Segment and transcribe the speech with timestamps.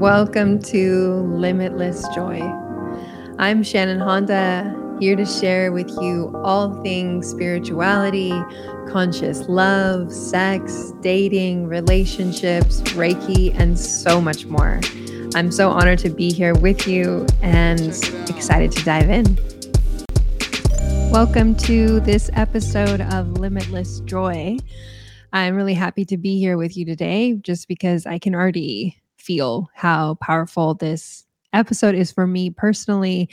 [0.00, 2.42] Welcome to Limitless Joy.
[3.38, 8.30] I'm Shannon Honda, here to share with you all things spirituality,
[8.90, 14.80] conscious love, sex, dating, relationships, Reiki, and so much more.
[15.34, 17.80] I'm so honored to be here with you and
[18.28, 19.24] excited to dive in.
[21.10, 24.58] Welcome to this episode of Limitless Joy.
[25.32, 29.68] I'm really happy to be here with you today just because I can already feel
[29.74, 33.28] how powerful this episode is for me personally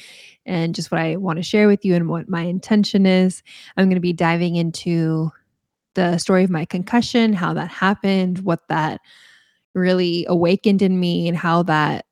[0.45, 3.43] and just what I want to share with you and what my intention is.
[3.77, 5.31] I'm going to be diving into
[5.93, 9.01] the story of my concussion, how that happened, what that
[9.75, 12.05] really awakened in me and how that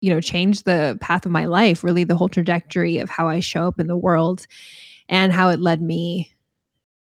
[0.00, 3.40] you know changed the path of my life, really the whole trajectory of how I
[3.40, 4.46] show up in the world
[5.08, 6.32] and how it led me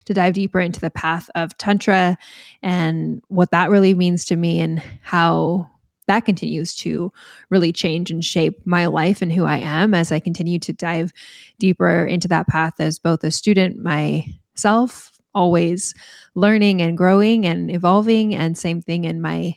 [0.06, 2.16] to dive deeper into the path of tantra
[2.62, 5.68] and what that really means to me and how
[6.06, 7.12] that continues to
[7.50, 11.12] really change and shape my life and who I am as I continue to dive
[11.58, 15.94] deeper into that path as both a student myself, always
[16.34, 19.54] learning and growing and evolving, and same thing in my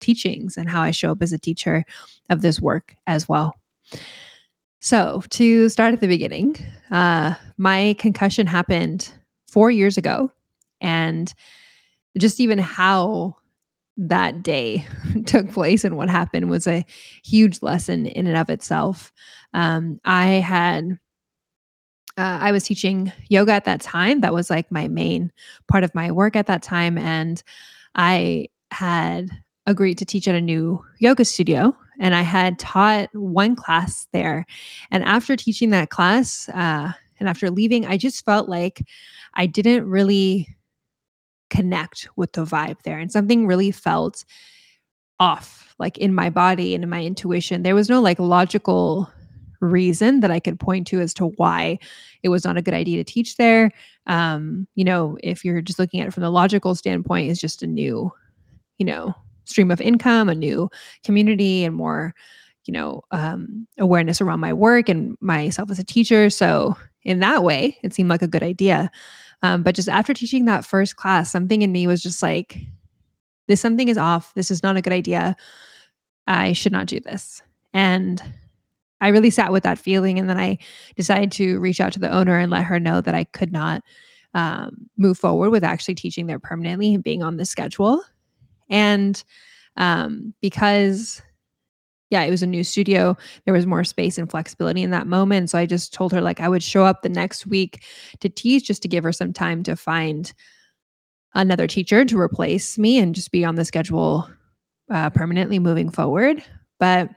[0.00, 1.84] teachings and how I show up as a teacher
[2.30, 3.56] of this work as well.
[4.80, 6.56] So, to start at the beginning,
[6.90, 9.10] uh, my concussion happened
[9.48, 10.30] four years ago.
[10.80, 11.34] And
[12.16, 13.36] just even how
[13.98, 14.86] that day
[15.26, 16.84] took place and what happened was a
[17.24, 19.12] huge lesson in and of itself.
[19.52, 20.98] Um, I had,
[22.16, 24.20] uh, I was teaching yoga at that time.
[24.20, 25.32] That was like my main
[25.66, 26.96] part of my work at that time.
[26.96, 27.42] And
[27.96, 29.30] I had
[29.66, 31.76] agreed to teach at a new yoga studio.
[32.00, 34.46] And I had taught one class there.
[34.92, 38.86] And after teaching that class, uh, and after leaving, I just felt like
[39.34, 40.56] I didn't really
[41.50, 42.98] connect with the vibe there.
[42.98, 44.24] And something really felt
[45.20, 47.62] off, like in my body and in my intuition.
[47.62, 49.10] There was no like logical
[49.60, 51.78] reason that I could point to as to why
[52.22, 53.72] it was not a good idea to teach there.
[54.06, 57.62] Um, you know, if you're just looking at it from the logical standpoint, it's just
[57.62, 58.12] a new,
[58.78, 59.14] you know,
[59.44, 60.70] stream of income, a new
[61.02, 62.14] community, and more,
[62.66, 66.30] you know, um, awareness around my work and myself as a teacher.
[66.30, 68.90] So in that way, it seemed like a good idea.
[69.42, 72.58] Um, but just after teaching that first class, something in me was just like,
[73.46, 74.34] this something is off.
[74.34, 75.36] This is not a good idea.
[76.26, 77.42] I should not do this.
[77.72, 78.22] And
[79.00, 80.18] I really sat with that feeling.
[80.18, 80.58] And then I
[80.96, 83.82] decided to reach out to the owner and let her know that I could not
[84.34, 88.02] um, move forward with actually teaching there permanently and being on the schedule.
[88.68, 89.22] And
[89.76, 91.22] um, because
[92.10, 93.16] yeah, it was a new studio.
[93.44, 95.50] There was more space and flexibility in that moment.
[95.50, 97.84] So I just told her like I would show up the next week
[98.20, 100.32] to teach just to give her some time to find
[101.34, 104.28] another teacher to replace me and just be on the schedule
[104.90, 106.42] uh, permanently moving forward.
[106.78, 107.10] But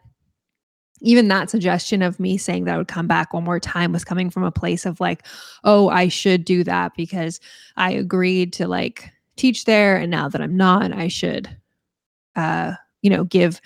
[1.02, 4.04] even that suggestion of me saying that I would come back one more time was
[4.04, 5.26] coming from a place of like,
[5.64, 7.40] oh, I should do that because
[7.78, 9.96] I agreed to like teach there.
[9.96, 11.50] And now that I'm not, I should,
[12.36, 13.62] uh, you know, give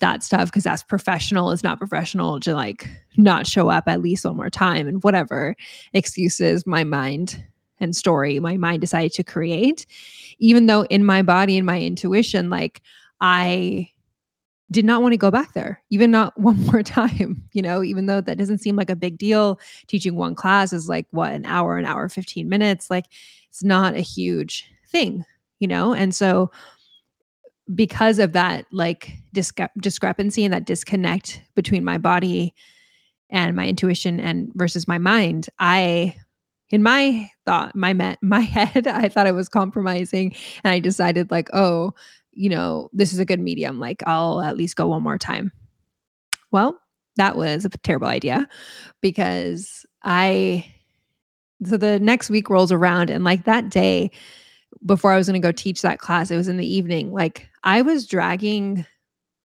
[0.00, 4.24] that stuff because that's professional is not professional to like not show up at least
[4.24, 5.54] one more time and whatever
[5.92, 7.42] excuses my mind
[7.78, 9.86] and story my mind decided to create.
[10.38, 12.82] Even though in my body and my intuition like
[13.20, 13.88] i
[14.70, 18.06] did not want to go back there even not one more time you know even
[18.06, 19.60] though that doesn't seem like a big deal.
[19.86, 23.06] Teaching one class is like what an hour an hour 15 minutes like
[23.48, 25.24] it's not a huge thing
[25.60, 25.94] you know?
[25.94, 26.50] And so
[27.74, 32.54] because of that like discre- discrepancy and that disconnect between my body
[33.30, 36.14] and my intuition and versus my mind i
[36.70, 37.92] in my thought my
[38.22, 41.92] my head i thought i was compromising and i decided like oh
[42.32, 45.52] you know this is a good medium like i'll at least go one more time.
[46.50, 46.80] Well
[47.16, 48.48] that was a terrible idea
[49.00, 50.64] because i
[51.64, 54.10] so the next week rolls around and like that day
[54.84, 57.12] before I was going to go teach that class, it was in the evening.
[57.12, 58.86] Like I was dragging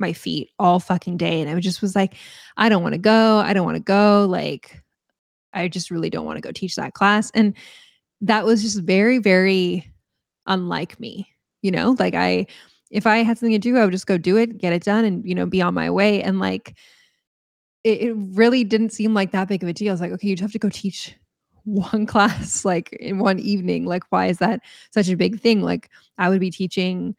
[0.02, 1.40] my feet all fucking day.
[1.40, 2.14] And I just was like,
[2.58, 3.38] I don't want to go.
[3.38, 4.26] I don't want to go.
[4.28, 4.82] Like,
[5.54, 7.30] I just really don't want to go teach that class.
[7.30, 7.54] And
[8.20, 9.90] that was just very, very
[10.46, 11.28] unlike me.
[11.62, 12.46] You know, like I,
[12.90, 15.04] if I had something to do, I would just go do it, get it done,
[15.04, 16.22] and, you know, be on my way.
[16.22, 16.76] And like,
[17.84, 19.90] it, really didn't seem like that big of a deal.
[19.90, 21.14] I was like, okay, you have to go teach
[21.64, 24.60] one class like in one evening like why is that
[24.90, 25.62] such a big thing?
[25.62, 27.14] Like i would be teaching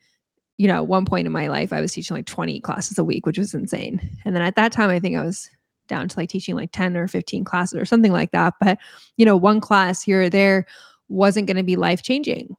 [0.57, 3.03] you know at one point in my life i was teaching like 20 classes a
[3.03, 3.99] week which was insane.
[4.25, 5.49] And then at that time i think i was
[5.87, 8.53] down to like teaching like 10 or 15 classes or something like that.
[8.59, 8.77] But
[9.17, 10.65] you know one class here or there
[11.09, 12.55] wasn't going to be life changing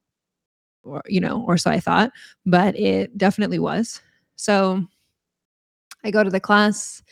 [0.82, 2.12] or you know or so i thought
[2.44, 4.00] but it definitely was.
[4.36, 4.86] So
[6.04, 7.02] I go to the class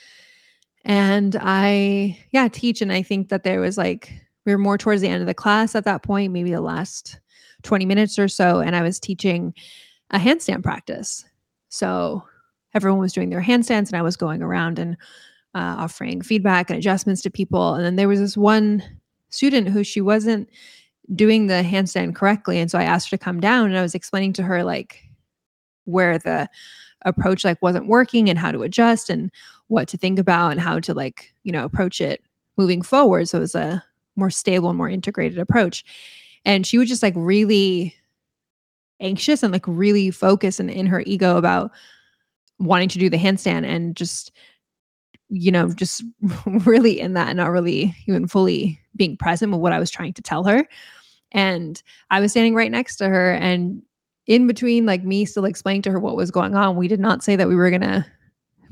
[0.84, 2.82] and I, yeah, teach.
[2.82, 4.12] And I think that there was like,
[4.44, 7.20] we were more towards the end of the class at that point, maybe the last
[7.62, 8.60] 20 minutes or so.
[8.60, 9.54] And I was teaching
[10.10, 11.24] a handstand practice.
[11.68, 12.24] So
[12.74, 14.96] everyone was doing their handstands and I was going around and
[15.54, 17.74] uh, offering feedback and adjustments to people.
[17.74, 18.82] And then there was this one
[19.28, 20.48] student who she wasn't
[21.14, 22.58] doing the handstand correctly.
[22.58, 25.02] And so I asked her to come down and I was explaining to her like
[25.84, 26.48] where the
[27.04, 29.30] approach like wasn't working and how to adjust and
[29.68, 32.22] what to think about and how to like, you know, approach it
[32.56, 33.28] moving forward.
[33.28, 33.82] So it was a
[34.16, 35.84] more stable more integrated approach.
[36.44, 37.94] And she was just like really
[39.00, 41.72] anxious and like really focused and in her ego about
[42.58, 44.32] wanting to do the handstand and just
[45.28, 46.04] you know just
[46.46, 50.12] really in that and not really even fully being present with what i was trying
[50.12, 50.66] to tell her
[51.32, 53.82] and i was standing right next to her and
[54.26, 57.24] in between like me still explaining to her what was going on we did not
[57.24, 58.04] say that we were going to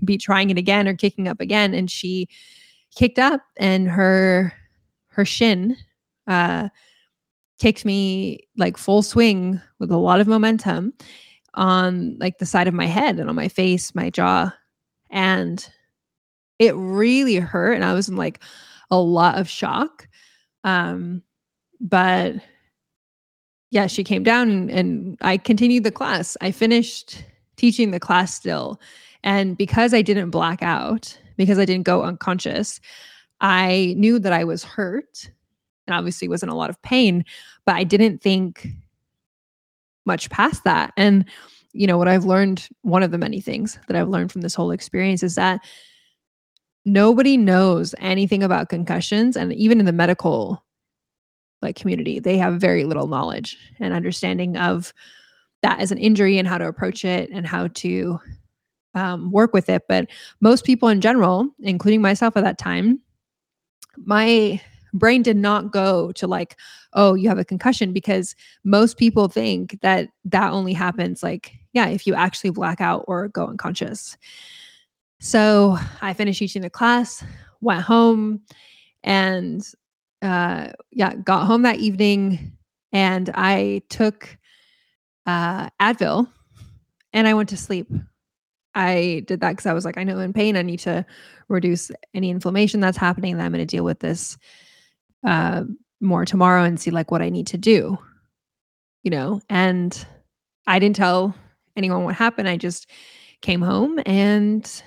[0.05, 2.29] be trying it again or kicking up again and she
[2.95, 4.53] kicked up and her
[5.11, 5.77] her shin
[6.27, 6.69] uh
[7.61, 10.93] kicked me like full swing with a lot of momentum
[11.55, 14.53] on like the side of my head and on my face, my jaw.
[15.11, 15.69] And
[16.59, 17.75] it really hurt.
[17.75, 18.43] And I was in like
[18.91, 20.09] a lot of shock.
[20.65, 21.23] Um,
[21.81, 22.37] but
[23.71, 26.37] yeah, she came down and, and I continued the class.
[26.41, 27.25] I finished
[27.57, 28.81] teaching the class still.
[29.23, 32.81] And because I didn't black out, because I didn't go unconscious,
[33.41, 35.31] I knew that I was hurt
[35.87, 37.25] and obviously was in a lot of pain,
[37.65, 38.69] but I didn't think
[40.07, 40.93] much past that.
[40.97, 41.25] And,
[41.73, 44.55] you know, what I've learned, one of the many things that I've learned from this
[44.55, 45.61] whole experience is that
[46.85, 49.37] nobody knows anything about concussions.
[49.37, 50.65] And even in the medical
[51.63, 54.95] like community, they have very little knowledge and understanding of
[55.63, 58.19] that as an injury and how to approach it and how to
[58.95, 59.83] um, work with it.
[59.89, 60.09] But
[60.41, 63.01] most people in general, including myself at that time,
[63.97, 64.61] my
[64.93, 66.57] brain did not go to like
[66.95, 68.35] oh you have a concussion because
[68.65, 73.29] most people think that that only happens like yeah if you actually black out or
[73.29, 74.17] go unconscious.
[75.21, 77.23] So i finished teaching the class
[77.61, 78.41] went home
[79.05, 79.63] and
[80.23, 82.57] uh yeah got home that evening
[82.93, 84.37] and i took
[85.27, 86.29] uh advil
[87.13, 87.89] and i went to sleep
[88.75, 91.05] i did that because i was like i know I'm in pain i need to
[91.49, 94.39] reduce any inflammation that's happening that i'm going to deal with this
[95.27, 95.65] uh,
[96.01, 97.99] more tomorrow and see like what I need to do,
[99.03, 99.41] you know?
[99.49, 100.07] And
[100.67, 101.35] I didn't tell
[101.77, 102.49] anyone what happened.
[102.49, 102.89] I just
[103.43, 104.83] came home and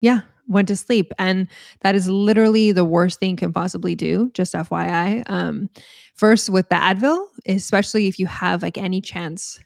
[0.00, 1.12] yeah, went to sleep.
[1.18, 1.48] And
[1.80, 5.28] that is literally the worst thing you can possibly do, just FYI.
[5.28, 5.68] Um,
[6.14, 9.58] first, with the Advil, especially if you have like any chance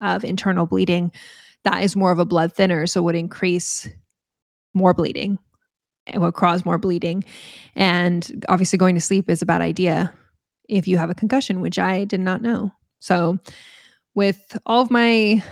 [0.00, 1.12] of internal bleeding,
[1.64, 2.86] that is more of a blood thinner.
[2.86, 3.88] So would increase
[4.74, 5.38] more bleeding
[6.06, 7.24] it would cause more bleeding.
[7.74, 10.12] And obviously, going to sleep is a bad idea
[10.68, 12.72] if you have a concussion, which I did not know.
[13.00, 13.38] So,
[14.14, 15.42] with all of my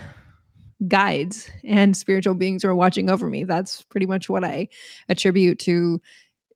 [0.87, 4.67] guides and spiritual beings who are watching over me, that's pretty much what I
[5.07, 6.01] attribute to,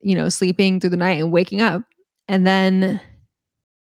[0.02, 1.82] you know, sleeping through the night and waking up.
[2.28, 3.00] And then,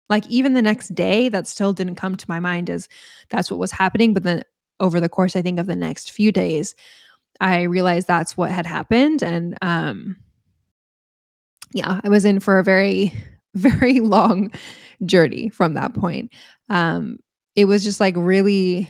[0.09, 2.87] like, even the next day, that still didn't come to my mind as
[3.29, 4.13] that's what was happening.
[4.13, 4.43] But then,
[4.79, 6.75] over the course, I think, of the next few days,
[7.39, 9.23] I realized that's what had happened.
[9.23, 10.17] And um,
[11.71, 13.13] yeah, I was in for a very,
[13.55, 14.51] very long
[15.05, 16.33] journey from that point.
[16.69, 17.19] Um,
[17.55, 18.89] it was just like really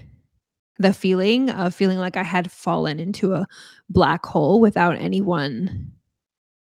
[0.79, 3.47] the feeling of feeling like I had fallen into a
[3.89, 5.91] black hole without anyone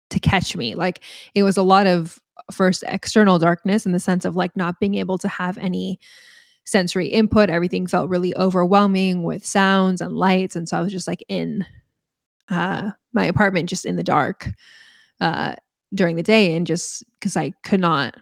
[0.09, 0.75] to catch me.
[0.75, 1.01] Like
[1.33, 2.19] it was a lot of
[2.51, 5.99] first external darkness in the sense of like not being able to have any
[6.65, 7.49] sensory input.
[7.49, 10.55] Everything felt really overwhelming with sounds and lights.
[10.55, 11.65] And so I was just like in
[12.49, 14.49] uh, my apartment just in the dark
[15.19, 15.55] uh,
[15.93, 16.55] during the day.
[16.55, 18.15] And just because I could not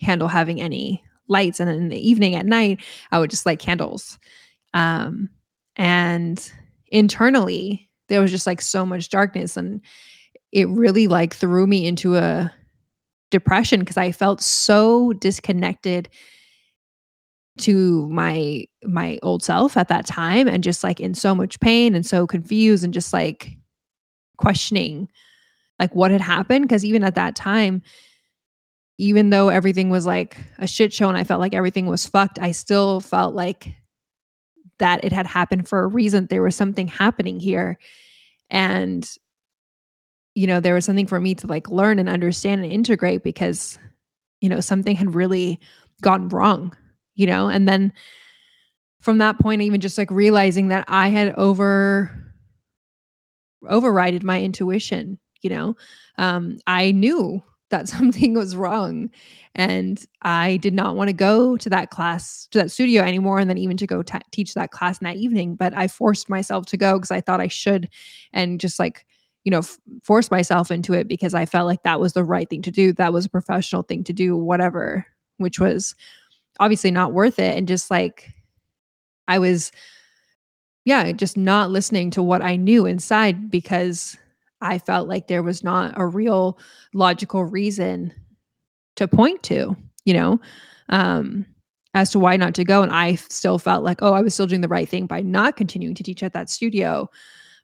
[0.00, 1.60] handle having any lights.
[1.60, 4.18] And in the evening at night, I would just light candles.
[4.74, 5.30] Um,
[5.76, 6.52] and
[6.88, 9.56] internally, there was just like so much darkness.
[9.56, 9.80] And
[10.52, 12.52] it really like threw me into a
[13.30, 16.08] depression because I felt so disconnected
[17.58, 21.94] to my my old self at that time and just like in so much pain
[21.94, 23.56] and so confused and just like
[24.38, 25.08] questioning
[25.78, 27.82] like what had happened because even at that time
[28.98, 32.38] even though everything was like a shit show and I felt like everything was fucked
[32.38, 33.74] I still felt like
[34.82, 36.26] that it had happened for a reason.
[36.26, 37.78] There was something happening here.
[38.50, 39.08] And
[40.34, 43.78] you know there was something for me to like learn and understand and integrate because
[44.40, 45.60] you know something had really
[46.00, 46.74] gone wrong
[47.14, 47.92] you know and then
[49.00, 52.22] from that point even just like realizing that i had over
[53.64, 55.76] overrided my intuition, you know.
[56.18, 59.10] Um, I knew that something was wrong
[59.54, 63.50] and I did not want to go to that class, to that studio anymore, and
[63.50, 65.56] then even to go t- teach that class in that evening.
[65.56, 67.88] But I forced myself to go because I thought I should,
[68.32, 69.04] and just like,
[69.44, 72.48] you know, f- force myself into it because I felt like that was the right
[72.48, 72.94] thing to do.
[72.94, 75.94] That was a professional thing to do, whatever, which was
[76.62, 77.56] obviously not worth it.
[77.56, 78.30] And just like,
[79.26, 79.72] I was,
[80.84, 84.16] yeah, just not listening to what I knew inside because
[84.60, 86.56] I felt like there was not a real
[86.94, 88.14] logical reason
[88.94, 90.40] to point to, you know,
[90.88, 91.44] um,
[91.94, 92.82] as to why not to go.
[92.82, 95.56] And I still felt like, oh, I was still doing the right thing by not
[95.56, 97.10] continuing to teach at that studio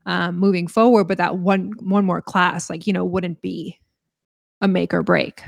[0.07, 1.05] um, moving forward.
[1.05, 3.79] But that one one more class, like, you know, wouldn't be
[4.61, 5.43] a make or break,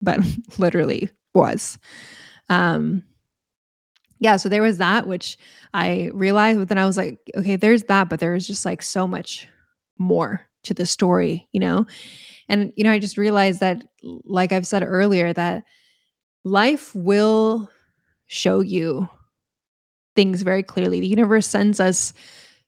[0.00, 0.20] but
[0.58, 1.78] literally was.
[2.48, 3.04] Um,
[4.18, 5.36] yeah, so there was that, which
[5.74, 9.06] I realized, but then I was like, okay, there's that, but there's just like so
[9.08, 9.48] much
[9.98, 11.86] more to the story, you know?
[12.48, 15.64] And, you know, I just realized that, like I've said earlier, that
[16.44, 17.68] life will
[18.26, 19.08] show you
[20.14, 21.00] things very clearly.
[21.00, 22.12] The universe sends us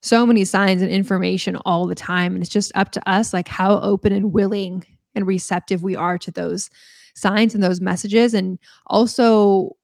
[0.01, 2.35] so many signs and information all the time.
[2.35, 6.19] And it's just up to us, like how open and willing and receptive we are
[6.19, 6.69] to those
[7.15, 8.35] signs and those messages.
[8.35, 9.77] And also,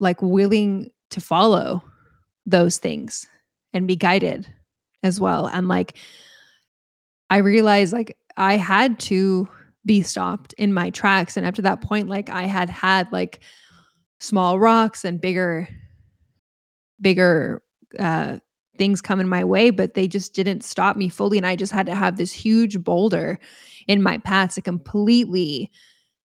[0.00, 1.82] like, willing to follow
[2.46, 3.26] those things
[3.72, 4.46] and be guided
[5.02, 5.46] as well.
[5.46, 5.96] And like,
[7.30, 9.48] I realized like I had to
[9.86, 11.36] be stopped in my tracks.
[11.36, 13.40] And after that point, like I had had like
[14.20, 15.66] small rocks and bigger,
[17.00, 17.62] bigger
[17.98, 18.36] uh,
[18.76, 21.38] things coming my way, but they just didn't stop me fully.
[21.38, 23.38] And I just had to have this huge boulder
[23.88, 25.70] in my path to completely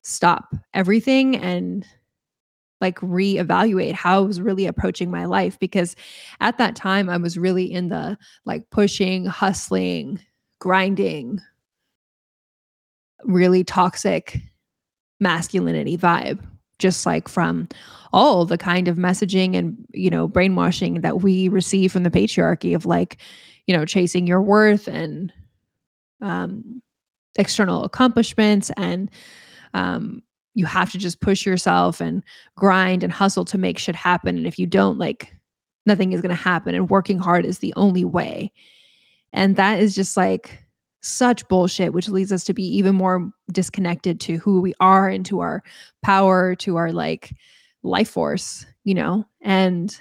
[0.08, 1.86] stop everything and
[2.80, 5.96] like reevaluate how I was really approaching my life because
[6.40, 10.22] at that time I was really in the like pushing, hustling,
[10.60, 11.42] grinding,
[13.26, 14.40] really toxic
[15.20, 16.40] masculinity vibe
[16.80, 17.68] just like from
[18.14, 22.76] all the kind of messaging and you know brainwashing that we receive from the patriarchy
[22.76, 23.18] of like
[23.66, 25.34] you know chasing your worth and
[26.22, 26.82] um
[27.40, 29.10] external accomplishments and
[29.74, 30.22] um
[30.54, 32.24] you have to just push yourself and
[32.56, 34.38] grind and hustle to make shit happen.
[34.38, 35.38] And if you don't like
[35.88, 36.76] nothing is going to happen.
[36.76, 38.52] And working hard is the only way.
[39.34, 40.64] And that is just like
[41.02, 45.26] such bullshit, which leads us to be even more disconnected to who we are and
[45.26, 45.64] to our
[46.04, 47.34] power, to our like
[47.84, 50.00] life force, you know, and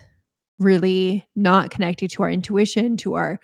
[0.59, 3.39] really not connected to our intuition, to our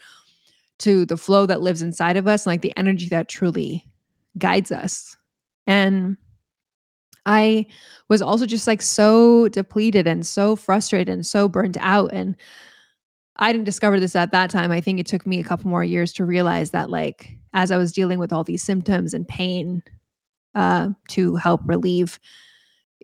[0.79, 3.87] to the flow that lives inside of us, like the energy that truly
[4.37, 5.17] guides us.
[5.67, 6.17] And
[7.27, 7.67] I
[8.09, 12.13] was also just like so depleted and so frustrated and so burnt out.
[12.13, 12.37] And
[13.37, 14.71] I didn't discover this at that time.
[14.71, 17.77] I think it took me a couple more years to realize that, like, as I
[17.77, 19.83] was dealing with all these symptoms and pain
[20.55, 22.19] uh, to help relieve,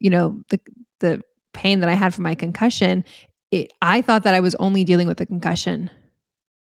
[0.00, 0.60] you know, the
[1.00, 1.22] the
[1.54, 3.04] pain that I had from my concussion,
[3.50, 5.90] it, I thought that I was only dealing with the concussion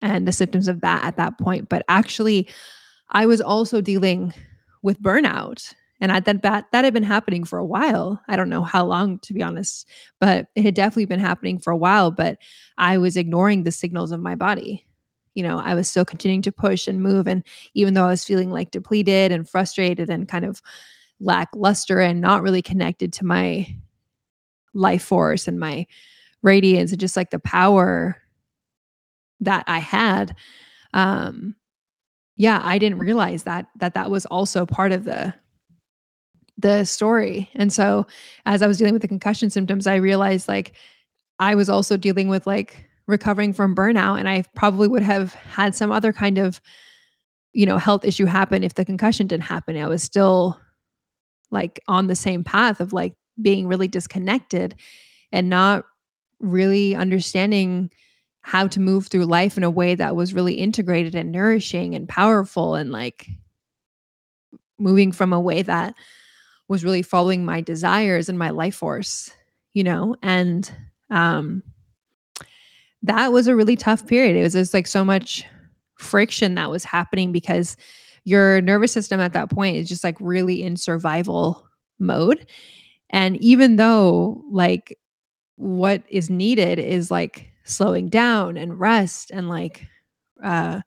[0.03, 2.49] and the symptoms of that at that point, but actually,
[3.11, 4.33] I was also dealing
[4.83, 8.21] with burnout and I, that, that that had been happening for a while.
[8.29, 9.87] I don't know how long, to be honest,
[10.19, 12.11] but it had definitely been happening for a while.
[12.11, 12.39] But
[12.79, 14.87] I was ignoring the signals of my body.
[15.35, 18.25] You know, I was still continuing to push and move, and even though I was
[18.25, 20.63] feeling like depleted and frustrated and kind of
[21.21, 23.67] lackluster and not really connected to my
[24.73, 25.87] life force and my
[26.43, 28.17] radiance and just like the power
[29.41, 30.35] that I had,
[30.95, 31.55] um,
[32.37, 35.35] yeah, I didn't realize that that that was also part of the
[36.61, 37.49] the story.
[37.55, 38.07] And so
[38.47, 40.73] as I was dealing with the concussion symptoms, I realized like
[41.39, 45.75] I was also dealing with like recovering from burnout and I probably would have had
[45.75, 46.61] some other kind of
[47.53, 49.77] you know health issue happen if the concussion didn't happen.
[49.77, 50.61] I was still
[51.51, 54.77] like on the same path of like being really disconnected
[55.33, 55.85] and not
[56.39, 57.91] really understanding
[58.43, 62.09] how to move through life in a way that was really integrated and nourishing and
[62.09, 63.29] powerful and like
[64.79, 65.95] moving from a way that
[66.71, 69.29] was really following my desires and my life force,
[69.75, 70.73] you know, and
[71.11, 71.65] um
[73.03, 74.37] that was a really tough period.
[74.37, 75.45] It was just like so much
[75.99, 77.77] friction that was happening because
[78.25, 81.67] your nervous system at that point is just like really in survival
[81.99, 82.47] mode.
[83.11, 84.97] And even though like
[85.57, 89.89] what is needed is like slowing down and rest and like
[90.45, 90.83] uh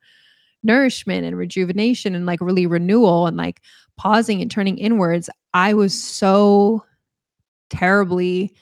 [0.63, 3.61] nourishment and rejuvenation and like really renewal and like
[4.03, 6.83] pausing and turning inwards, I was so
[7.69, 8.53] terribly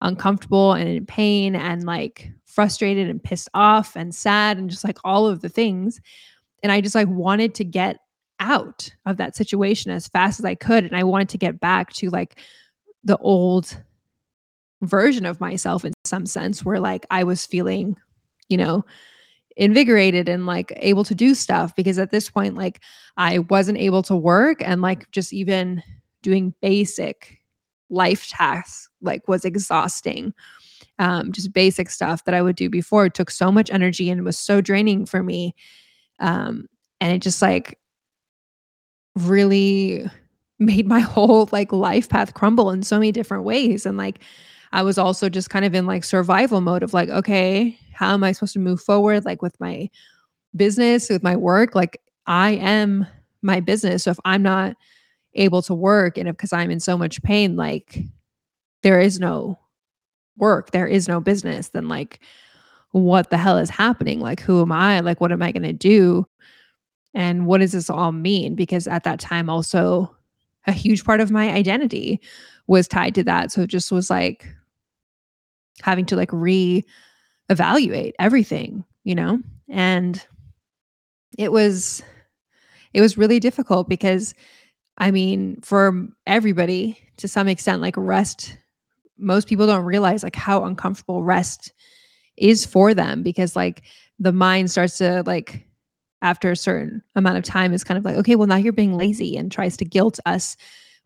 [0.00, 4.98] uncomfortable and in pain and like frustrated and pissed off and sad and just like
[5.04, 6.00] all of the things.
[6.64, 7.98] and I just like wanted to get
[8.40, 10.82] out of that situation as fast as I could.
[10.82, 12.40] And I wanted to get back to like
[13.04, 13.80] the old
[14.82, 17.96] version of myself in some sense where like I was feeling,
[18.48, 18.84] you know,
[19.56, 22.80] invigorated and like able to do stuff because at this point like
[23.16, 25.82] I wasn't able to work and like just even
[26.22, 27.38] doing basic
[27.90, 30.34] life tasks like was exhausting.
[30.98, 34.24] Um just basic stuff that I would do before it took so much energy and
[34.24, 35.54] was so draining for me.
[36.18, 36.66] Um
[37.00, 37.78] and it just like
[39.14, 40.04] really
[40.58, 43.86] made my whole like life path crumble in so many different ways.
[43.86, 44.20] And like
[44.74, 48.24] I was also just kind of in like survival mode of like, okay, how am
[48.24, 49.24] I supposed to move forward?
[49.24, 49.88] Like with my
[50.56, 53.06] business, with my work, like I am
[53.40, 54.02] my business.
[54.02, 54.74] So if I'm not
[55.34, 58.00] able to work and because I'm in so much pain, like
[58.82, 59.60] there is no
[60.38, 62.18] work, there is no business, then like
[62.90, 64.18] what the hell is happening?
[64.18, 64.98] Like who am I?
[64.98, 66.26] Like what am I going to do?
[67.14, 68.56] And what does this all mean?
[68.56, 70.16] Because at that time, also
[70.66, 72.20] a huge part of my identity
[72.66, 73.52] was tied to that.
[73.52, 74.48] So it just was like,
[75.82, 79.40] having to like re-evaluate everything, you know?
[79.68, 80.24] And
[81.38, 82.02] it was
[82.92, 84.34] it was really difficult because
[84.98, 88.56] I mean, for everybody to some extent, like rest,
[89.18, 91.72] most people don't realize like how uncomfortable rest
[92.36, 93.82] is for them because like
[94.18, 95.66] the mind starts to like
[96.22, 98.96] after a certain amount of time is kind of like, okay, well, now you're being
[98.96, 100.56] lazy and tries to guilt us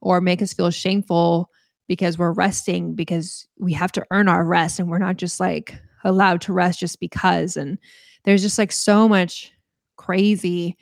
[0.01, 1.51] or make us feel shameful
[1.89, 5.75] because we're resting because we have to earn our rest and we're not just like
[6.05, 7.57] allowed to rest just because.
[7.57, 7.79] And
[8.25, 9.53] there's just like so much
[9.97, 10.77] crazy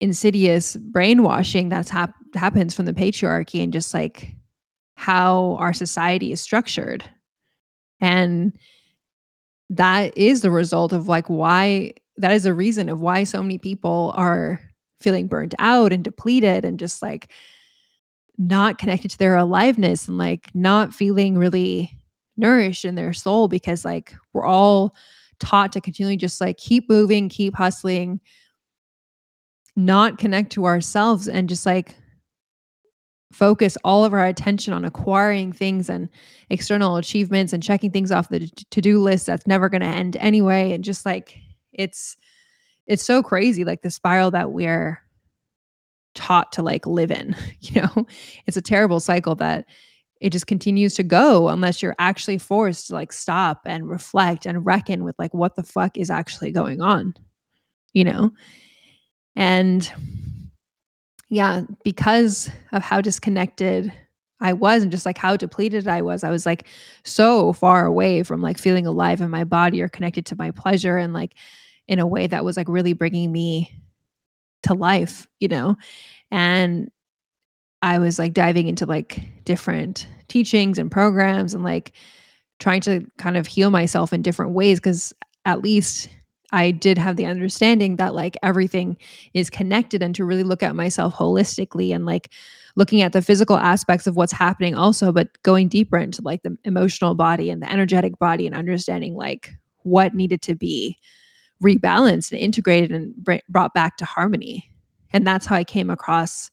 [0.00, 4.34] insidious brainwashing that's hap- happens from the patriarchy and just like
[4.96, 7.04] how our society is structured.
[8.00, 8.52] And
[9.70, 13.56] that is the result of like why that is a reason of why so many
[13.56, 14.60] people are
[15.00, 17.30] feeling burnt out and depleted and just like
[18.40, 21.94] not connected to their aliveness and like not feeling really
[22.38, 24.94] nourished in their soul because like we're all
[25.40, 28.18] taught to continually just like keep moving, keep hustling,
[29.76, 31.94] not connect to ourselves and just like
[33.30, 36.08] focus all of our attention on acquiring things and
[36.48, 40.72] external achievements and checking things off the to-do list that's never going to end anyway.
[40.72, 41.36] And just like
[41.74, 42.16] it's
[42.86, 45.02] it's so crazy like the spiral that we're
[46.14, 48.06] taught to like live in you know
[48.46, 49.66] it's a terrible cycle that
[50.20, 54.66] it just continues to go unless you're actually forced to like stop and reflect and
[54.66, 57.14] reckon with like what the fuck is actually going on
[57.92, 58.30] you know
[59.36, 59.92] and
[61.28, 63.92] yeah because of how disconnected
[64.40, 66.24] I was and just like how depleted I was.
[66.24, 66.66] I was like
[67.04, 70.96] so far away from like feeling alive in my body or connected to my pleasure
[70.96, 71.34] and like
[71.88, 73.70] in a way that was like really bringing me
[74.62, 75.76] to life, you know?
[76.30, 76.90] And
[77.82, 81.92] I was like diving into like different teachings and programs and like
[82.58, 85.12] trying to kind of heal myself in different ways because
[85.46, 86.08] at least
[86.52, 88.96] I did have the understanding that like everything
[89.34, 92.30] is connected and to really look at myself holistically and like
[92.76, 96.56] looking at the physical aspects of what's happening also but going deeper into like the
[96.64, 100.98] emotional body and the energetic body and understanding like what needed to be
[101.62, 103.14] rebalanced and integrated and
[103.48, 104.70] brought back to harmony.
[105.12, 106.50] And that's how I came across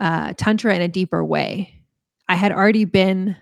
[0.00, 1.72] uh, Tantra in a deeper way.
[2.28, 3.36] I had already been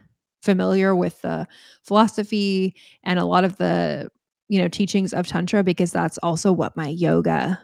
[0.44, 1.48] familiar with the
[1.82, 4.10] philosophy and a lot of the
[4.48, 7.58] you know teachings of tantra because that's also what my yoga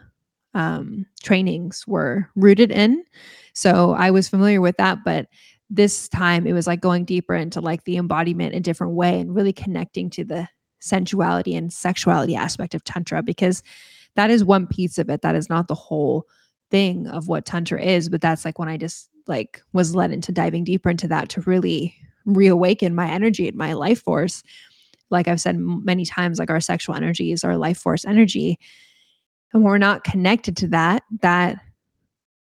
[0.55, 3.03] um, trainings were rooted in
[3.53, 5.27] so i was familiar with that but
[5.69, 9.19] this time it was like going deeper into like the embodiment in a different way
[9.19, 10.47] and really connecting to the
[10.81, 13.63] sensuality and sexuality aspect of tantra because
[14.15, 16.27] that is one piece of it that is not the whole
[16.69, 20.31] thing of what tantra is but that's like when i just like was led into
[20.31, 24.43] diving deeper into that to really reawaken my energy and my life force.
[25.09, 28.57] Like i've said many times like our sexual energy is our life force energy
[29.53, 31.57] and we're not connected to that that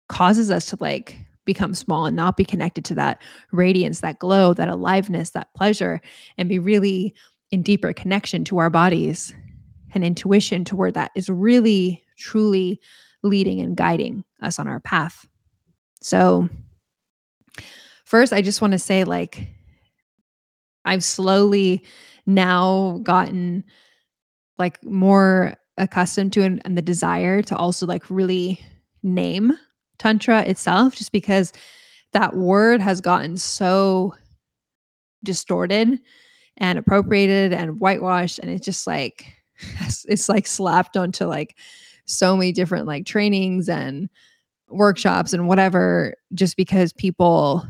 [0.09, 4.53] causes us to like become small and not be connected to that radiance that glow
[4.55, 6.01] that aliveness that pleasure
[6.37, 7.15] and be really
[7.51, 9.35] in deeper connection to our bodies
[9.95, 12.81] and intuition to where that is really truly
[13.23, 15.27] leading and guiding us on our path.
[16.01, 16.49] So,
[18.05, 19.49] first, I just want to say, like,
[20.85, 21.85] I've slowly
[22.27, 23.65] now gotten
[24.59, 28.61] like more accustomed to and, and the desire to also like really
[29.03, 29.53] name
[29.99, 31.53] tantra itself just because
[32.13, 34.15] that word has gotten so
[35.25, 35.99] distorted
[36.59, 39.33] and appropriated and whitewashed and it's just like
[40.09, 41.57] it's like slapped onto like
[42.05, 44.09] so many different like trainings and
[44.69, 47.67] workshops and whatever just because people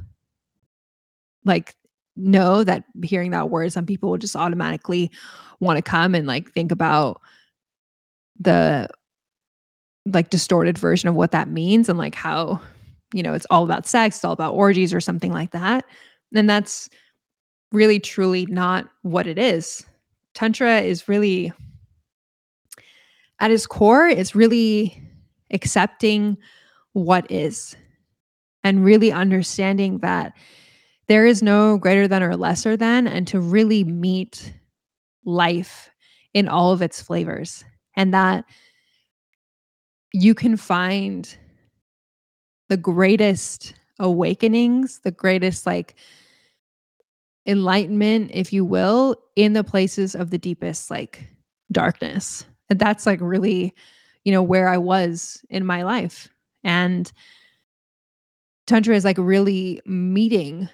[1.44, 1.74] like
[2.16, 5.11] know that hearing that word some people will just automatically
[5.61, 7.20] want to come and like think about
[8.40, 8.88] the
[10.07, 12.61] like distorted version of what that means and like how
[13.12, 15.85] you know it's all about sex it's all about orgies or something like that.
[16.35, 16.88] And that's
[17.73, 19.85] really truly not what it is.
[20.35, 21.53] Tantra is really
[23.41, 25.03] at its core it's really
[25.53, 26.37] accepting
[26.93, 27.77] what is
[28.65, 30.33] and really understanding that
[31.07, 34.53] there is no greater than or lesser than and to really meet
[35.25, 35.91] life
[36.35, 37.65] in all of its flavors
[37.97, 38.45] and that
[40.13, 41.37] you can find
[42.69, 45.95] the greatest awakenings, the greatest like
[47.49, 51.27] enlightenment, if you will, in the places of the deepest like
[51.73, 52.45] darkness.
[52.71, 53.75] And that's like really,
[54.25, 56.29] you know, where I was in my life.
[56.63, 57.11] And
[58.67, 60.69] Tantra is like really meeting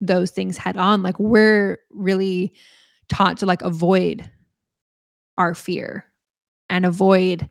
[0.00, 1.02] those things head on.
[1.02, 2.52] Like we're really
[3.08, 4.28] taught to like avoid
[5.38, 6.04] our fear
[6.68, 7.48] and avoid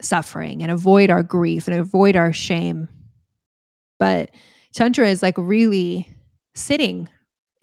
[0.00, 2.88] suffering and avoid our grief and avoid our shame.
[3.98, 4.30] But
[4.72, 6.08] Tantra is like really
[6.54, 7.08] sitting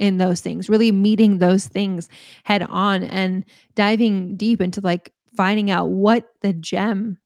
[0.01, 2.09] in those things, really meeting those things
[2.43, 7.17] head on and diving deep into like finding out what the gem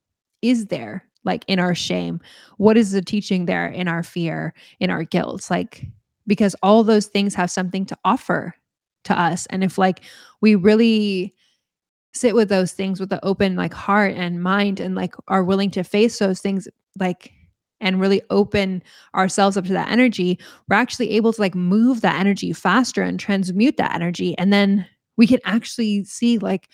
[0.41, 2.19] is there, like in our shame.
[2.57, 5.49] What is the teaching there in our fear, in our guilt?
[5.49, 5.87] Like,
[6.27, 8.53] because all those things have something to offer
[9.05, 9.45] to us.
[9.47, 10.01] And if like
[10.41, 11.33] we really
[12.13, 15.71] sit with those things with the open like heart and mind and like are willing
[15.71, 16.67] to face those things
[16.99, 17.31] like
[17.81, 18.81] and really open
[19.15, 23.19] ourselves up to that energy we're actually able to like move that energy faster and
[23.19, 24.85] transmute that energy and then
[25.17, 26.69] we can actually see like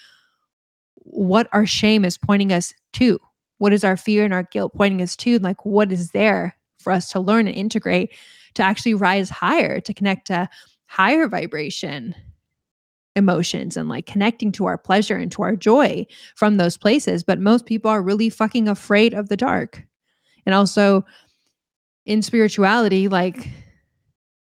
[0.95, 3.19] what our shame is pointing us to
[3.57, 6.91] what is our fear and our guilt pointing us to like what is there for
[6.91, 8.11] us to learn and integrate
[8.53, 10.47] to actually rise higher to connect to
[10.85, 12.15] higher vibration
[13.15, 17.23] emotions and like connecting to our pleasure and to our joy from those places.
[17.23, 19.83] But most people are really fucking afraid of the dark.
[20.51, 21.05] And also
[22.05, 23.47] in spirituality, like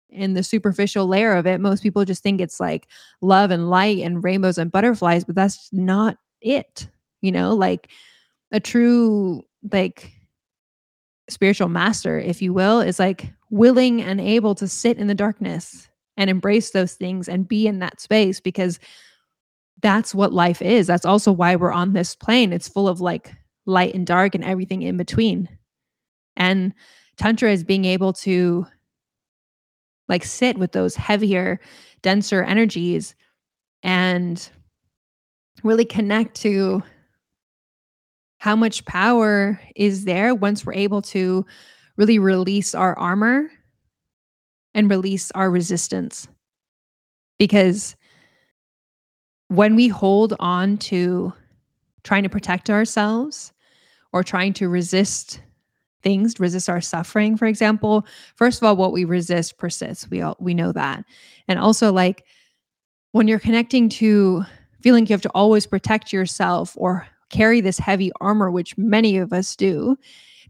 [0.09, 2.89] in the superficial layer of it, most people just think it's like
[3.21, 6.89] love and light and rainbows and butterflies, but that's not it.
[7.21, 7.89] You know, like
[8.51, 10.11] a true, like,
[11.31, 15.89] spiritual master, if you will, is like willing and able to sit in the darkness
[16.17, 18.81] and embrace those things and be in that space because
[19.81, 20.89] that's what life is.
[20.89, 22.53] That's also why we're on this plane.
[22.53, 23.33] It's full of like
[23.67, 25.49] light and dark and everything in between.
[26.37, 26.75] And
[27.17, 28.67] Tantra is being able to
[30.09, 31.61] like sit with those heavier,
[32.03, 33.15] denser energies
[33.83, 34.51] and
[35.63, 36.83] really connect to
[38.39, 41.47] how much power is there once we're able to
[41.97, 43.49] really release our armor
[44.75, 46.27] and release our resistance.
[47.39, 47.95] Because
[49.49, 51.33] when we hold on to
[52.03, 53.53] trying to protect ourselves
[54.13, 55.41] or trying to resist
[56.03, 60.09] things, resist our suffering, for example, first of all, what we resist persists.
[60.11, 61.05] We all we know that.
[61.49, 62.25] And also like
[63.13, 64.45] when you're connecting to
[64.81, 69.33] feeling you have to always protect yourself or carry this heavy armor, which many of
[69.33, 69.97] us do,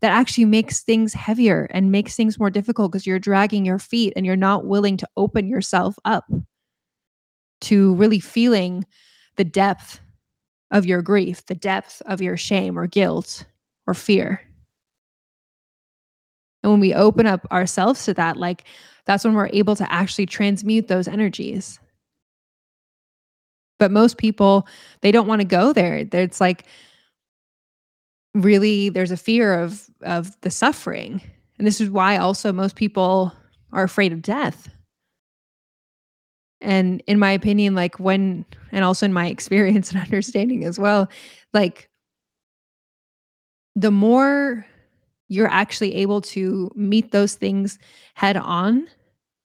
[0.01, 4.13] that actually makes things heavier and makes things more difficult because you're dragging your feet
[4.17, 6.25] and you're not willing to open yourself up
[7.61, 8.85] to really feeling
[9.37, 10.01] the depth
[10.73, 13.45] of your grief, the depth of your shame or guilt
[13.87, 14.41] or fear.
[16.63, 18.65] And when we open up ourselves to that, like
[19.05, 21.79] that's when we're able to actually transmute those energies.
[23.79, 24.67] But most people,
[25.01, 26.07] they don't want to go there.
[26.13, 26.65] It's like
[28.35, 31.21] really there's a fear of of the suffering
[31.59, 33.33] and this is why also most people
[33.73, 34.69] are afraid of death
[36.61, 41.09] and in my opinion like when and also in my experience and understanding as well
[41.53, 41.89] like
[43.75, 44.67] the more
[45.33, 47.79] you're actually able to meet those things
[48.15, 48.87] head on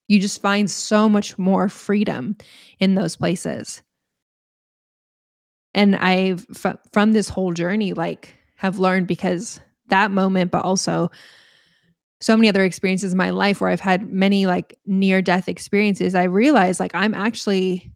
[0.07, 2.35] you just find so much more freedom
[2.79, 3.81] in those places
[5.73, 6.45] and i've
[6.91, 11.09] from this whole journey like have learned because that moment, but also
[12.19, 16.15] so many other experiences in my life where I've had many like near death experiences,
[16.15, 17.91] I realized like I'm actually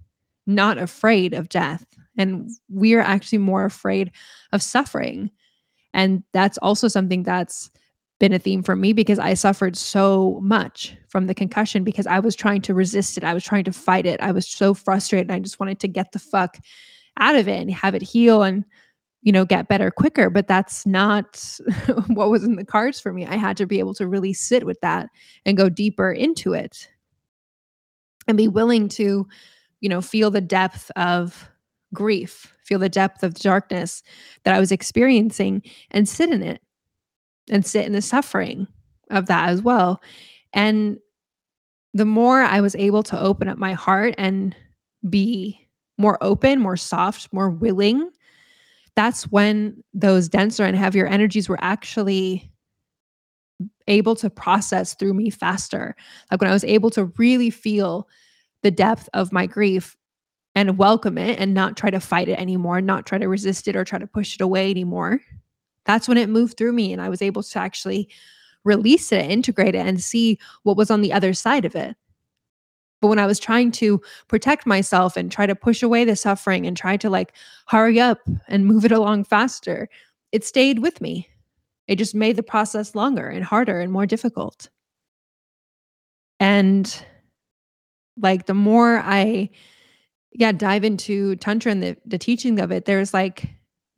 [0.45, 1.85] not afraid of death.
[2.17, 4.11] And we are actually more afraid
[4.51, 5.31] of suffering.
[5.93, 7.71] And that's also something that's
[8.21, 12.19] been a theme for me because I suffered so much from the concussion because I
[12.19, 13.23] was trying to resist it.
[13.23, 14.21] I was trying to fight it.
[14.21, 15.31] I was so frustrated.
[15.31, 16.59] I just wanted to get the fuck
[17.19, 18.43] out of it and have it heal.
[18.43, 18.63] And
[19.23, 20.29] you know, get better quicker.
[20.29, 21.43] But that's not
[22.07, 23.25] what was in the cards for me.
[23.25, 25.09] I had to be able to really sit with that
[25.45, 26.87] and go deeper into it
[28.27, 29.27] and be willing to,
[29.79, 31.49] you know, feel the depth of
[31.93, 34.03] grief, feel the depth of darkness
[34.43, 36.61] that I was experiencing and sit in it
[37.49, 38.67] and sit in the suffering
[39.09, 40.01] of that as well.
[40.53, 40.97] And
[41.93, 44.55] the more I was able to open up my heart and
[45.09, 48.09] be more open, more soft, more willing,
[48.95, 52.51] that's when those denser and heavier energies were actually
[53.87, 55.95] able to process through me faster.
[56.29, 58.07] Like when I was able to really feel
[58.63, 59.97] the depth of my grief
[60.55, 63.75] and welcome it and not try to fight it anymore, not try to resist it
[63.75, 65.21] or try to push it away anymore.
[65.85, 68.09] That's when it moved through me and I was able to actually
[68.63, 71.95] release it, integrate it, and see what was on the other side of it.
[73.01, 76.67] But when I was trying to protect myself and try to push away the suffering
[76.67, 77.33] and try to like
[77.67, 79.89] hurry up and move it along faster,
[80.31, 81.27] it stayed with me.
[81.87, 84.69] It just made the process longer and harder and more difficult.
[86.39, 87.05] And
[88.17, 89.49] like the more I
[90.33, 93.49] yeah, dive into tantra and the the teaching of it, there's like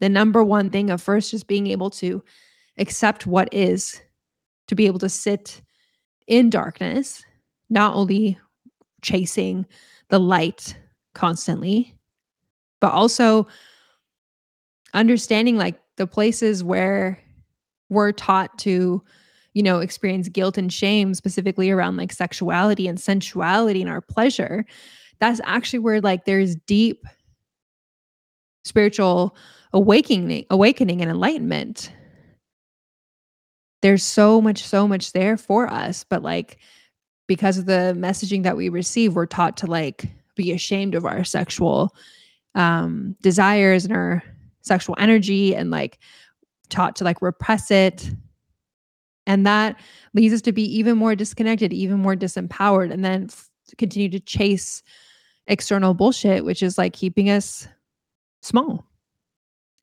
[0.03, 2.21] the number one thing of first just being able to
[2.77, 4.01] accept what is,
[4.67, 5.61] to be able to sit
[6.27, 7.23] in darkness,
[7.69, 8.37] not only
[9.01, 9.65] chasing
[10.09, 10.77] the light
[11.15, 11.95] constantly,
[12.81, 13.47] but also
[14.93, 17.17] understanding like the places where
[17.87, 19.01] we're taught to
[19.53, 24.65] you know experience guilt and shame specifically around like sexuality and sensuality and our pleasure
[25.19, 27.05] that's actually where like there's deep
[28.65, 29.35] spiritual
[29.73, 31.91] awakening awakening and enlightenment.
[33.81, 36.57] There's so much so much there for us but like
[37.27, 40.05] because of the messaging that we receive we're taught to like
[40.35, 41.95] be ashamed of our sexual
[42.55, 44.23] um desires and our
[44.61, 45.99] sexual energy and like
[46.69, 48.09] taught to like repress it.
[49.25, 49.79] And that
[50.13, 54.19] leads us to be even more disconnected even more disempowered and then f- continue to
[54.19, 54.83] chase
[55.47, 57.67] external bullshit which is like keeping us
[58.41, 58.85] small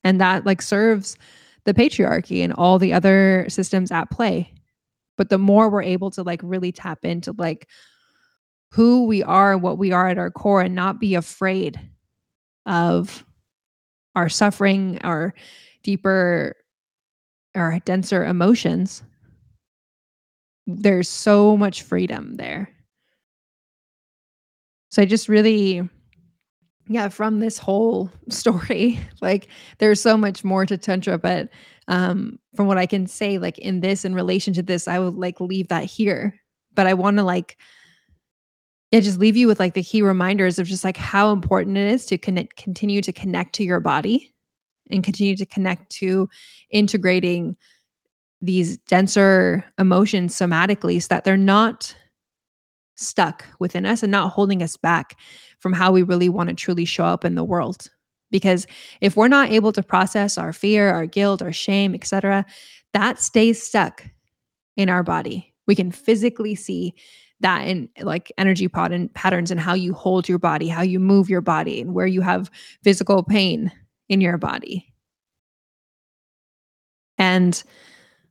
[0.03, 1.17] and that like serves
[1.65, 4.53] the patriarchy and all the other systems at play.
[5.17, 7.67] But the more we're able to like really tap into like
[8.71, 11.79] who we are what we are at our core and not be afraid
[12.65, 13.25] of
[14.15, 15.33] our suffering our
[15.83, 16.55] deeper
[17.53, 19.03] our denser emotions
[20.67, 22.69] there's so much freedom there.
[24.89, 25.87] So i just really
[26.91, 29.47] yeah from this whole story like
[29.79, 31.49] there's so much more to tantra but
[31.87, 35.15] um from what i can say like in this in relation to this i would
[35.15, 36.35] like leave that here.
[36.73, 37.57] But i want to like
[38.91, 41.91] yeah just leave you with like the key reminders of just like how important it
[41.91, 44.33] is to connect continue to connect to your body
[44.89, 46.29] and continue to connect to
[46.69, 47.55] integrating
[48.41, 51.95] these denser emotions somatically so that they're not
[53.01, 55.17] stuck within us and not holding us back
[55.59, 57.87] from how we really want to truly show up in the world.
[58.29, 58.65] Because
[59.01, 62.45] if we're not able to process our fear our guilt our shame etc
[62.93, 64.05] that stays stuck
[64.77, 65.53] in our body.
[65.67, 66.93] We can physically see
[67.41, 71.29] that in like energy pattern patterns and how you hold your body how you move
[71.29, 72.49] your body and where you have
[72.83, 73.71] physical pain
[74.09, 74.87] in your body.
[77.17, 77.61] And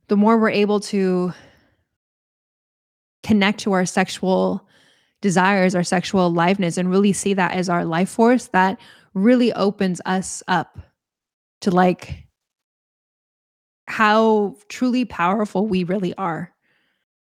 [0.07, 1.33] the more we're able to
[3.31, 4.67] connect to our sexual
[5.21, 8.77] desires, our sexual aliveness, and really see that as our life force, that
[9.13, 10.77] really opens us up
[11.61, 12.27] to like
[13.87, 16.51] how truly powerful we really are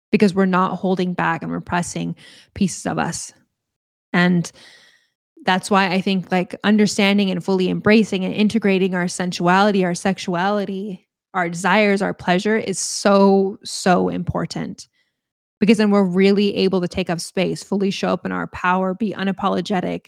[0.10, 2.16] because we're not holding back and repressing
[2.54, 3.34] pieces of us.
[4.14, 4.50] And
[5.44, 11.06] that's why I think like understanding and fully embracing and integrating our sensuality, our sexuality,
[11.34, 14.88] our desires, our pleasure is so, so important
[15.60, 18.94] because then we're really able to take up space, fully show up in our power,
[18.94, 20.08] be unapologetic,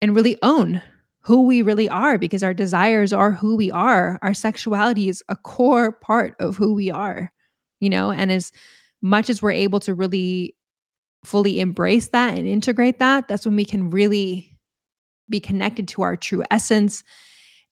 [0.00, 0.82] and really own
[1.20, 4.18] who we really are because our desires are who we are.
[4.22, 7.32] Our sexuality is a core part of who we are,
[7.80, 8.52] you know, and as
[9.00, 10.54] much as we're able to really
[11.24, 14.56] fully embrace that and integrate that, that's when we can really
[15.30, 17.02] be connected to our true essence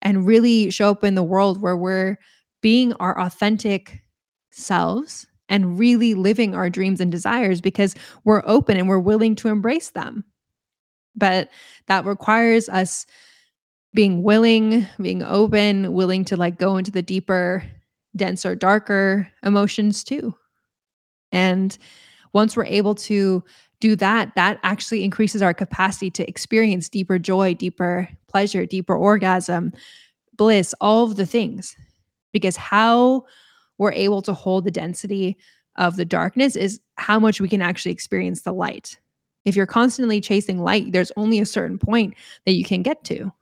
[0.01, 2.19] and really show up in the world where we're
[2.63, 4.03] being our authentic
[4.51, 9.49] selves and really living our dreams and desires because we're open and we're willing to
[9.49, 10.25] embrace them.
[11.15, 11.51] But
[11.89, 13.05] that requires us
[13.93, 17.63] being willing, being open, willing to like go into the deeper,
[18.17, 20.35] denser, darker emotions too.
[21.33, 21.77] And
[22.33, 23.45] once we're able to
[23.79, 29.75] do that, that actually increases our capacity to experience deeper joy, deeper pleasure, deeper orgasm,
[30.35, 31.77] bliss, all of the things.
[32.33, 33.27] Because how
[33.83, 35.37] we're able to hold the density
[35.75, 38.97] of the darkness is how much we can actually experience the light.
[39.45, 42.15] If you're constantly chasing light, there's only a certain point
[42.47, 43.33] that you can get to.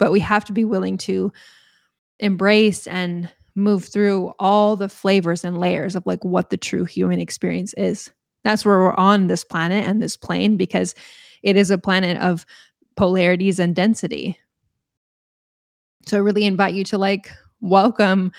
[0.00, 1.32] But we have to be willing to
[2.18, 7.20] embrace and move through all the flavors and layers of like what the true human
[7.20, 8.10] experience is.
[8.42, 10.96] That's where we're on this planet and this plane because
[11.44, 12.44] it is a planet of
[12.96, 14.36] polarities and density.
[16.06, 18.32] So I really invite you to like welcome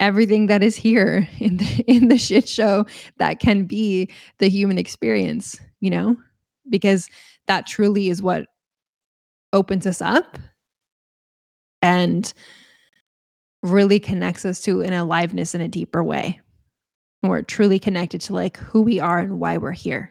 [0.00, 2.86] everything that is here in the, in the shit show
[3.18, 4.08] that can be
[4.38, 6.16] the human experience, you know?
[6.68, 7.08] Because
[7.46, 8.46] that truly is what
[9.52, 10.38] opens us up
[11.82, 12.32] and
[13.62, 16.40] really connects us to an aliveness in a deeper way.
[17.22, 20.10] we're truly connected to like who we are and why we're here.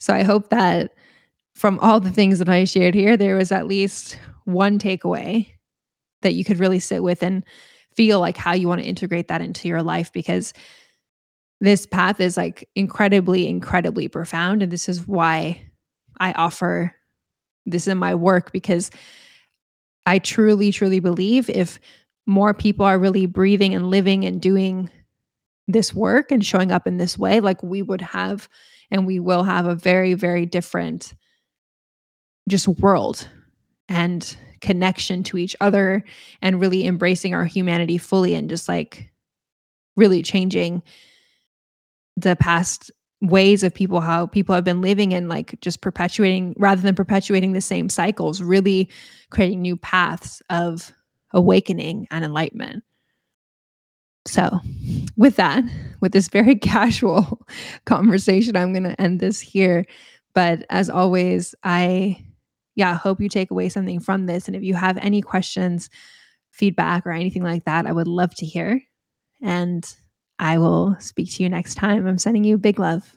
[0.00, 0.94] So I hope that
[1.54, 5.46] from all the things that I shared here, there was at least one takeaway
[6.22, 7.44] that you could really sit with and
[7.94, 10.52] feel like how you want to integrate that into your life because
[11.60, 14.62] this path is like incredibly, incredibly profound.
[14.62, 15.62] And this is why
[16.18, 16.94] I offer
[17.66, 18.90] this in my work because
[20.06, 21.78] I truly, truly believe if
[22.26, 24.90] more people are really breathing and living and doing
[25.68, 28.48] this work and showing up in this way, like we would have
[28.90, 31.14] and we will have a very, very different
[32.48, 33.28] just world
[33.88, 36.02] and connection to each other
[36.40, 39.12] and really embracing our humanity fully and just like
[39.96, 40.82] really changing
[42.16, 46.80] the past ways of people how people have been living and like just perpetuating rather
[46.80, 48.88] than perpetuating the same cycles really
[49.30, 50.92] creating new paths of
[51.32, 52.82] awakening and enlightenment.
[54.26, 54.60] So
[55.16, 55.64] with that
[56.00, 57.44] with this very casual
[57.84, 59.86] conversation i'm going to end this here.
[60.34, 62.24] But as always i
[62.74, 64.46] yeah, hope you take away something from this.
[64.46, 65.90] And if you have any questions,
[66.50, 68.82] feedback, or anything like that, I would love to hear.
[69.42, 69.86] And
[70.38, 72.06] I will speak to you next time.
[72.06, 73.14] I'm sending you big love.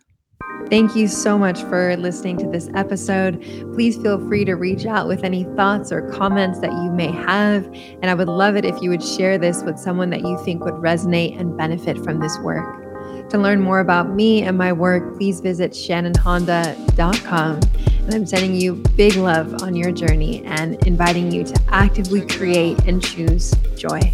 [0.70, 3.39] Thank you so much for listening to this episode.
[3.74, 7.65] Please feel free to reach out with any thoughts or comments that you may have.
[8.02, 10.65] And I would love it if you would share this with someone that you think
[10.65, 12.85] would resonate and benefit from this work.
[13.30, 17.60] To learn more about me and my work, please visit shannonhonda.com.
[18.06, 22.86] And I'm sending you big love on your journey and inviting you to actively create
[22.86, 24.14] and choose joy.